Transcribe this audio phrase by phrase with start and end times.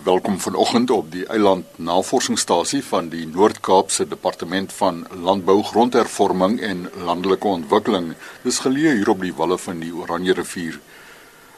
[0.00, 7.46] Welkom vanoggend op die Eiland Navorsingsstasie van die Noord-Kaapse Departement van Landbou, Grondhervorming en Landelike
[7.46, 8.14] Ontwikkeling.
[8.42, 10.80] Dis geleë hier op die walle van die Oranje rivier.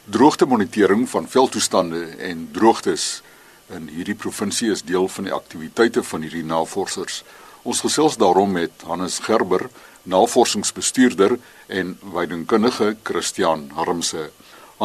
[0.04, 3.22] Droogte monitering van veldtoestande en droogtes
[3.70, 7.22] in hierdie provinsie is deel van die aktiwiteite van hierdie navorsers.
[7.62, 9.68] Ons gesels daarom met Hannes Gerber,
[10.02, 14.30] navorsingsbestuurder en weidingkundige Christian Harmse.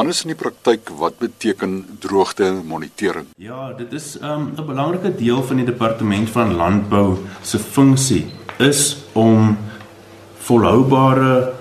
[0.00, 3.26] Anders in die praktyk, wat beteken droogte monitering?
[3.36, 8.24] Ja, dit is um, 'n um, belangrike deel van die departement van landbou se funksie
[8.56, 9.58] is om
[10.48, 11.52] volhoubare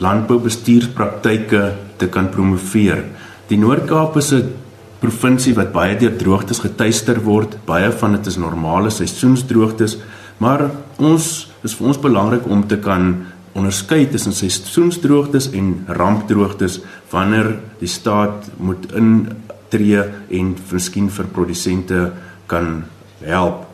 [0.00, 1.62] landboubestuurspraktyke
[1.96, 3.04] te kan promoveer.
[3.52, 4.54] Die Noord-Kaap is 'n
[5.00, 7.58] provinsie wat baie deur droogtes getuister word.
[7.66, 9.98] Baie van dit is normale seisoensdroogtes,
[10.38, 13.26] maar ons is vir ons belangrik om te kan
[13.58, 16.80] onderskei tussen seisoensdroogtes en rampdroogtes
[17.10, 22.06] wanneer die staat moet intree en miskien vir produsente
[22.46, 22.84] kan
[23.24, 23.66] help.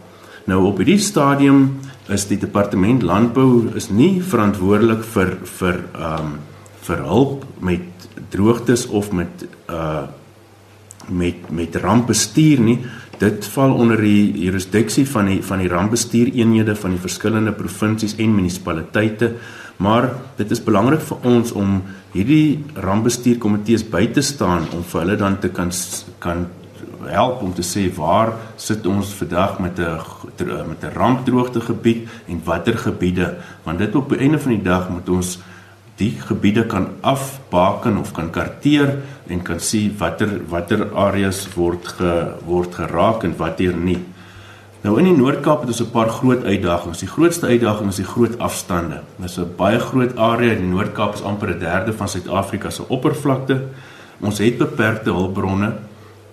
[0.49, 6.39] Nou op hierdie stadium is die departement landbou is nie verantwoordelik vir vir ehm um,
[6.89, 10.07] vir hulp met droogtes of met uh
[11.09, 12.79] met met rampbestuur nie.
[13.19, 18.35] Dit val onder die jurisdiksie van die van die rampbestuureenhede van die verskillende provinsies en
[18.35, 19.33] munisipaliteite.
[19.79, 25.19] Maar dit is belangrik vir ons om hierdie rampbestuurkomitees by te staan om vir hulle
[25.21, 25.71] dan te kan
[26.19, 26.49] kan
[27.09, 30.01] help om te sê waar sit ons vandag met 'n
[30.69, 34.89] met 'n rampdroogte gebied en watter gebiede want dit op die einde van die dag
[34.91, 35.39] moet ons
[35.99, 42.13] die gebiede kan afbaken of kan karteer en kan sien watter watter areas word ge,
[42.47, 43.99] word geraak en watter nie.
[44.81, 46.99] Nou in die Noord-Kaap het ons 'n paar groot uitdagings.
[46.99, 49.03] Die grootste uitdaging is die groot afstande.
[49.17, 50.55] Dit is 'n baie groot area.
[50.55, 53.63] Die Noord-Kaap is amper 'n derde van Suid-Afrika se oppervlakte.
[54.21, 55.73] Ons het beperkte hulpbronne.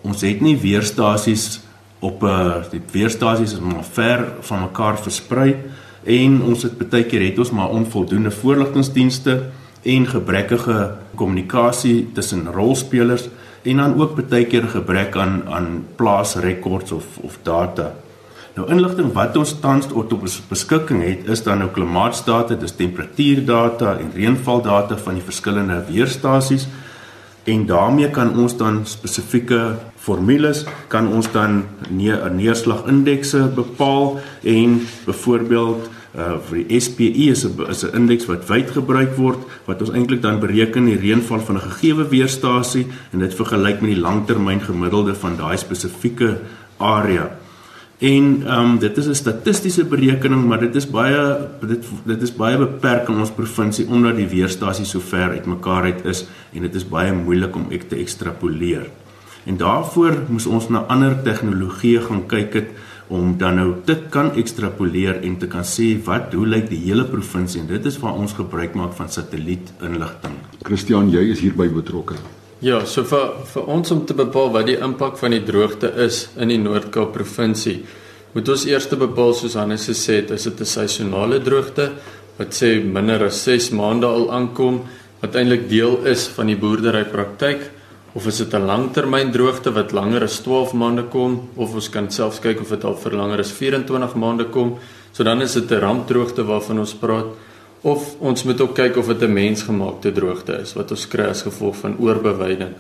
[0.01, 1.61] Ons het nie weerstasies
[1.99, 5.55] op 'n uh, die weerstasies is maar ver van mekaar versprei
[6.03, 9.44] en ons het baie keer het ons maar onvoldoende voorligtingdienste
[9.83, 13.29] en gebrekkige kommunikasie tussen rolspelers
[13.62, 17.94] en dan ook baie keer gebrek aan aan plaasrekords of of data.
[18.55, 23.97] Nou inligting wat ons tans op ons beskikking het is dan nou klimaatsdata, dis temperatuurdata
[23.99, 26.69] en reënvaldata van die verskillende weerstasies
[27.51, 29.59] en daarmee kan ons dan spesifieke
[30.01, 37.44] formules kan ons dan neer 'n neerslagindekse bepaal en byvoorbeeld uh vir die SPE is
[37.45, 41.39] 'n is 'n indeks wat wyd gebruik word wat ons eintlik dan bereken die reënval
[41.39, 46.39] van 'n gegeewe weerstasie en dit vergelyk met die langtermyn gemiddelde van daai spesifieke
[46.77, 47.44] area.
[47.97, 52.35] En ehm um, dit is 'n statistiese berekening, maar dit is baie dit dit is
[52.35, 56.75] baie beperk in ons provinsie omdat die weerstasies so ver uitmekaar uit is en dit
[56.75, 58.89] is baie moeilik om ek te ekstrapoleer.
[59.45, 62.69] En daarvoor moes ons na ander tegnologieë gaan kyk het
[63.07, 67.06] om dan nou dit kan ekstrapoleer en te kan sê wat hoe lyk die hele
[67.06, 70.33] provinsie en dit is waar ons gebruik maak van satellietinligting.
[70.63, 72.16] Christian, jy is hierby betrokke.
[72.65, 76.23] Ja, so vir vir ons om te bepaal wat die impak van die droogte is
[76.41, 77.75] in die Noord-Kaap provinsie,
[78.33, 81.91] moet ons eers bepaal soos Hannes gesê het, is dit 'n seisonale droogte
[82.39, 84.81] wat sê minder as 6 maande al aankom,
[85.21, 87.69] wat eintlik deel is van die boerderypraktyk
[88.15, 92.09] of is dit 'n langtermyn droogte wat langer as 12 maande kom of ons kan
[92.09, 94.79] selfs kyk of dit al vir langer as 24 maande kom.
[95.13, 97.27] So dan is dit 'n rampdroogte waarvan ons praat
[97.85, 101.41] of ons moet ook kyk of dit 'n mensgemaakte droogte is wat ons kry as
[101.41, 102.73] gevolg van oorbewyding.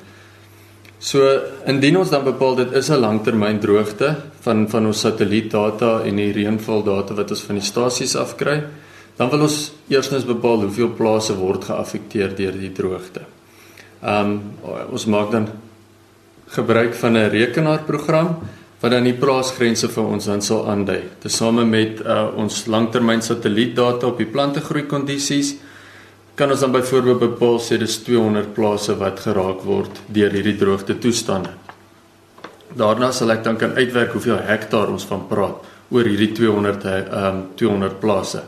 [0.99, 1.21] So
[1.65, 6.31] indien ons dan bepaal dit is 'n langtermyn droogte van van ons satellietdata en die
[6.31, 8.63] reënvaldata wat ons van die stasies afkry,
[9.17, 13.21] dan wil ons eerstens bepaal hoeveel plase word geaffekteer deur die droogte.
[14.01, 14.41] Um
[14.91, 15.47] ons maak dan
[16.47, 18.37] gebruik van 'n rekenaarprogram
[18.81, 21.01] wat dan die plaasgrense vir ons dan sal aandui.
[21.23, 25.55] Tesame met uh, ons langtermyn satellietdata op die plantegroei kondisies
[26.35, 30.97] kan ons dan byvoorbeeld bepaal sê dis 200 plase wat geraak word deur hierdie droogte
[30.99, 31.53] toestande.
[32.75, 35.63] Daarna sal ek dan kan uitwerk hoeveel hektaar ons van praat
[35.95, 38.43] oor hierdie 200 ehm um, 200 plase.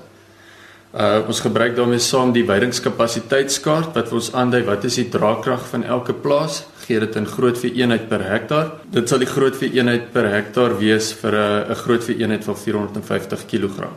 [0.92, 5.64] Uh ons gebruik daarmee saam die weidingskapasiteitskaart wat vir ons aandui wat is die draagkrag
[5.72, 8.72] van elke plaas gee dit in groot vir eenheid per hektaar.
[8.92, 12.44] Dit sal die groot vir eenheid per hektaar wees vir 'n 'n groot vir eenheid
[12.44, 13.90] van 450 kg.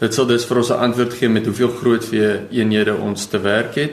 [0.00, 3.38] Dit sal dus vir ons 'n antwoord gee met hoeveel groot vir eenhede ons te
[3.38, 3.92] werk het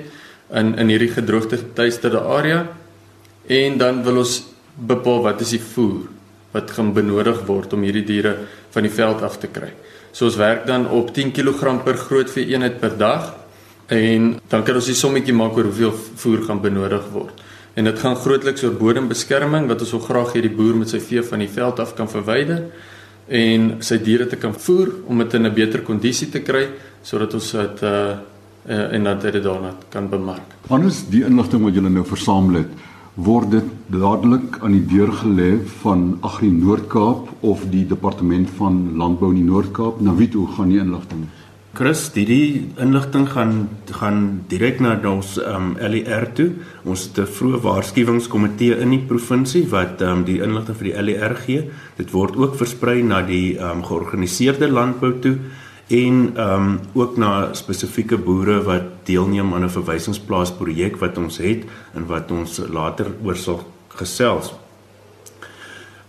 [0.53, 2.67] in in hierdie gedroogte getuisterde area.
[3.47, 4.43] En dan wil ons
[4.75, 6.07] bepaal wat is die voer
[6.51, 8.37] wat gaan benodig word om hierdie diere
[8.73, 9.69] van die veld af te kry.
[10.11, 13.35] So ons werk dan op 10 kg per groot vir eenheid per dag
[13.87, 17.33] en dan kan ons die sommetjie maak oor hoeveel voer gaan benodig word.
[17.73, 20.99] En dit gaan grootliks oor bodembeskerming wat ons wil graag hê die boer met sy
[20.99, 22.65] vee van die veld af kan verwyder
[23.29, 26.67] en sy diere te kan voer om dit in 'n beter kondisie te kry
[27.03, 28.17] sodat ons dit uh,
[28.67, 30.45] uh en dat dit daarna kan bemark.
[30.67, 32.71] Wanneer is die inligting wat julle nou versamel het
[33.15, 39.31] word dit dadelik aan die deur gelê van Agri Noord-Kaap of die departement van landbou
[39.33, 41.27] in die Noord-Kaap na wie toe gaan die inligting
[41.77, 46.49] Chris hierdie inligting gaan gaan direk na ons um, LER toe
[46.83, 51.35] ons het 'n vroeë waarskuwingskomitee in die provinsie wat um, die inligting vir die LER
[51.45, 55.37] gee dit word ook versprei na die um, georganiseerde landbou toe
[55.89, 61.37] en ehm um, ook na spesifieke boere wat deelneem aan 'n verwysingsplaas projek wat ons
[61.37, 64.53] het en wat ons later oor sal gesels.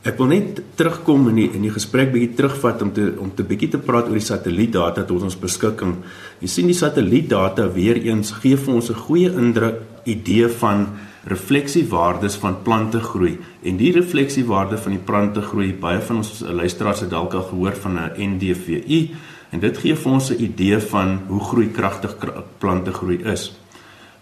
[0.00, 3.44] Ek wil net terugkom in die in die gesprek bietjie terugvat om te om te
[3.44, 5.98] bietjie te praat oor die satellietdata tot ons beskikking.
[6.40, 10.86] Jy sien die satellietdata weer eens gee vir ons 'n goeie indruk idee van
[11.28, 17.00] refleksiewaardes van plante groei en die refleksiewaarde van die plante groei baie van ons luisteraars
[17.00, 19.10] het dalk al gehoor van 'n NDVI
[19.50, 22.16] En dit gee vir ons 'n idee van hoe groeikragtig
[22.58, 23.59] plante groei is.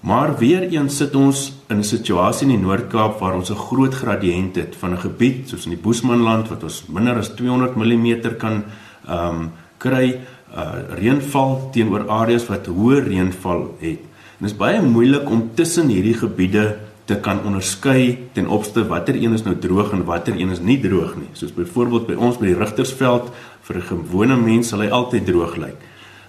[0.00, 3.94] Maar weer eens sit ons in 'n situasie in die Noord-Kaap waar ons 'n groot
[3.94, 8.36] gradiënt het van 'n gebied soos in die Boesmanland wat ons minder as 200 mm
[8.38, 8.64] kan
[9.08, 10.20] ehm um, kry
[10.56, 14.00] uh reënval teenoor areas wat hoë reënval het.
[14.38, 19.14] En dit is baie moeilik om tussen hierdie gebiede te kan onderskei ten opsigte watter
[19.14, 21.28] een is nou droog en watter een is nie droog nie.
[21.32, 23.30] Soos byvoorbeeld by ons by die Rigtersveld
[23.62, 25.76] vir 'n gewone mens sal hy altyd droog lyk.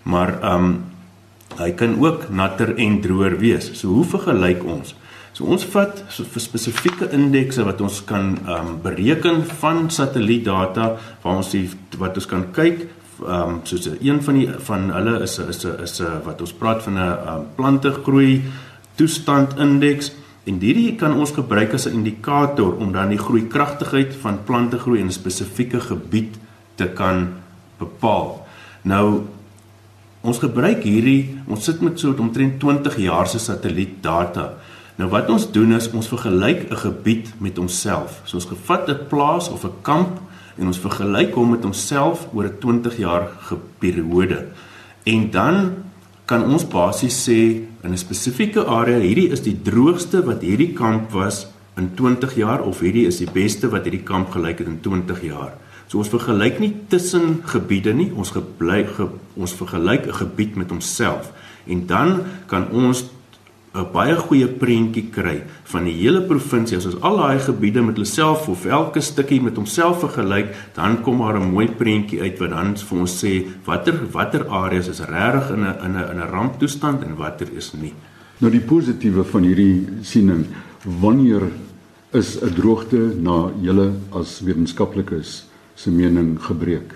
[0.04, 0.89] Maar ehm um,
[1.58, 3.72] hy kan ook natter en droër wees.
[3.74, 4.96] So hoe vergelyk ons?
[5.34, 10.88] So ons vat so vir spesifieke indekse wat ons kan ehm um, bereken van satellietdata
[11.24, 12.88] waar ons die wat ons kan kyk
[13.20, 16.84] ehm um, soos een van die van hulle is is is, is wat ons praat
[16.84, 18.42] van 'n um, plante groei
[18.96, 20.12] toestand indeks
[20.44, 25.00] en hierdie kan ons gebruik as 'n indikator om dan die groeikragtigheid van plante groei
[25.00, 26.36] in 'n spesifieke gebied
[26.76, 27.28] te kan
[27.78, 28.48] bepaal.
[28.82, 29.24] Nou
[30.22, 34.54] ons gebruik hierdie ons sit met so omtrent 20 jaar se satellietdata.
[35.00, 38.22] Nou wat ons doen is ons vergelyk 'n gebied met onsself.
[38.26, 40.20] So ons gevat 'n plaas of 'n kamp
[40.58, 43.28] en ons vergelyk hom met onsself oor 'n 20 jaar
[43.80, 44.48] periode.
[45.06, 45.74] En dan
[46.26, 51.12] kan ons basies sê in 'n spesifieke area hierdie is die droogste wat hierdie kamp
[51.12, 54.80] was in 20 jaar of hierdie is die beste wat hierdie kamp gelyk het in
[54.82, 55.54] 20 jaar.
[55.90, 60.70] So ons vergelyk nie tussen gebiede nie, ons geblyk ge, ons vergelyk 'n gebied met
[60.70, 61.34] homself
[61.66, 63.10] en dan kan ons
[63.74, 66.78] 'n baie goeie prentjie kry van die hele provinsie.
[66.78, 71.18] As ons al daai gebiede met hulself of elke stukkie met homself vergelyk, dan kom
[71.18, 75.50] daar 'n mooi prentjie uit wat dan vir ons sê watter watter areas is regtig
[75.54, 77.94] in 'n in 'n in 'n ramptoestand en watter is nie.
[78.40, 80.46] Nou die positiewe van hierdie siening,
[80.84, 81.42] wanneer
[82.14, 85.49] is 'n droogte na julle as wetenskaplikes
[85.80, 86.96] se mening gebreek.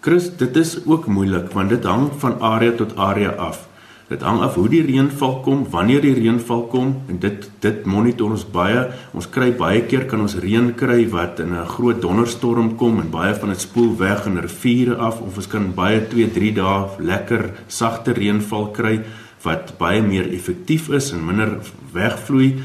[0.00, 3.66] Chris, dit is ook moeilik want dit hang van area tot area af.
[4.08, 8.32] Dit hang af hoe die reënval kom, wanneer die reënval kom en dit dit monitor
[8.32, 8.86] ons baie.
[9.12, 13.10] Ons kry baie keer kan ons reën kry wat in 'n groot donderstorm kom en
[13.10, 16.88] baie van dit spoel weg in riviere af of ons kan baie 2, 3 dae
[16.98, 19.02] lekker sagte reënval kry
[19.42, 21.58] wat baie meer effektief is en minder
[21.92, 22.56] wegvloei.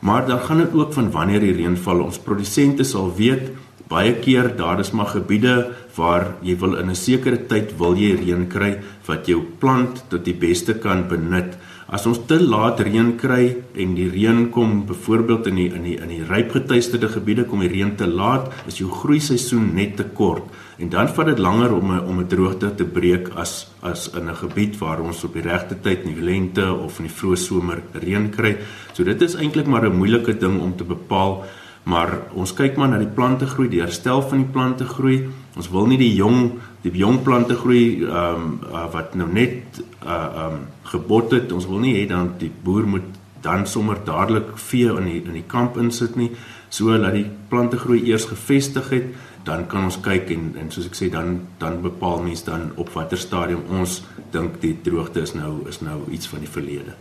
[0.00, 2.00] Maar dan gaan dit ook van wanneer die reën val.
[2.00, 3.50] Ons produsente sal weet
[3.90, 5.54] baie keer daar is maar gebiede
[5.96, 10.24] waar jy wil in 'n sekere tyd wil jy reën kry wat jou plant tot
[10.24, 11.58] die beste kan benut.
[11.88, 15.96] As ons te laat reën kry en die reën kom byvoorbeeld in die in die
[15.98, 20.04] in die rypgetuisterde gebiede kom die reën te laat, is jou groei seisoen net te
[20.04, 20.44] kort
[20.78, 24.28] en dan vat dit langer om 'n om 'n droogte te breek as as in
[24.28, 27.36] 'n gebied waar ons op die regte tyd in die lente of in die vroeë
[27.36, 28.56] somer reën kry.
[28.92, 31.44] So dit is eintlik maar 'n moeilike ding om te bepaal,
[31.82, 35.28] maar ons kyk maar na die plante groei, die herstel van die plante groei.
[35.56, 39.80] Ons wil nie die jong die jong plante groei ehm um, uh, wat nou net
[40.04, 40.60] uh ehm um,
[40.92, 41.52] gebot het.
[41.52, 45.36] Ons wil nie hê dan die boer moet dan sommer dadelik vee in die in
[45.38, 46.30] die kamp insit nie.
[46.68, 49.10] So laat die plante groei eers gevestig het
[49.44, 52.92] dan kan ons kyk en en soos ek sê dan dan bepaal mens dan op
[52.94, 56.96] watter stadium ons dink die droogte is nou is nou iets van die verlede.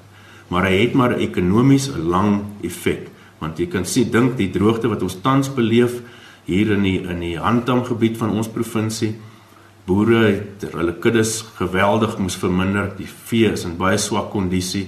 [0.49, 3.09] Maar hy het maar ekonomies 'n lang effek
[3.39, 5.99] want jy kan sien dink die droogte wat ons tans beleef
[6.45, 9.13] hier in die in die Handam gebied van ons provinsie
[9.87, 14.87] boere het hulle kuddes geweldig moes verminder die vee is in baie swak kondisie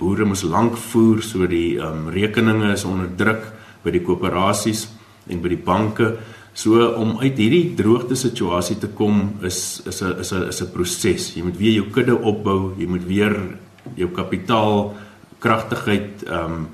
[0.00, 3.50] boere moes lank voer so die um, rekeninge is onder druk
[3.84, 4.88] by die koöperasies
[5.30, 6.14] en by die banke
[6.60, 10.72] So om uit hierdie droogte situasie te kom is is 'n is 'n is 'n
[10.72, 11.36] proses.
[11.36, 13.56] Jy moet weer jou kudde opbou, jy moet weer
[13.94, 14.94] jou kapitaal
[15.38, 16.68] kragtigheid ehm um,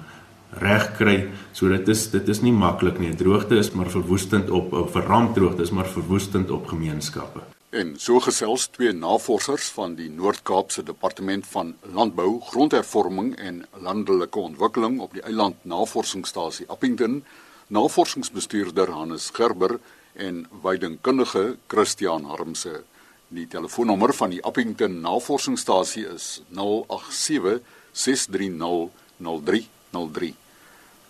[0.59, 1.17] reg kry.
[1.53, 3.15] So dit is dit is nie maklik nie.
[3.15, 7.45] Droogte is maar verwoestend op op verrampdroogte is maar verwoestend op gemeenskappe.
[7.77, 15.01] En so gesels twee navorsers van die Noord-Kaapse Departement van Landbou, Grondhervorming en Landelike Ontwikkeling
[15.01, 17.25] op die Eiland Navorsingsstasie Appington,
[17.67, 19.79] navorsingsbestuurder Hannes Gerber
[20.15, 22.85] en weidingkundige Christian Harmse.
[23.29, 27.61] Die telefoonnommer van die Appington Navorsingsstasie is 087
[27.93, 30.46] 630 0303.